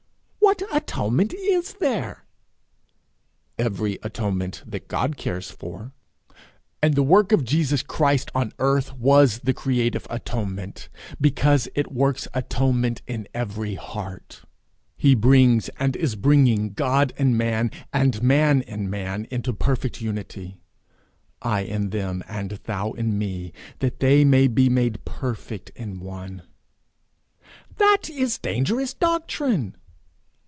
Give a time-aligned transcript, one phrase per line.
[0.51, 2.25] 'What atonement is there?'
[3.57, 5.93] Every atonement that God cares for;
[6.81, 10.89] and the work of Jesus Christ on earth was the creative atonement,
[11.21, 14.41] because it works atonement in every heart.
[14.97, 20.57] He brings and is bringing God and man, and man and man, into perfect unity:
[21.43, 26.41] 'I in them and thou in me, that they may be made perfect in one.'
[27.77, 29.77] 'That is a dangerous doctrine!'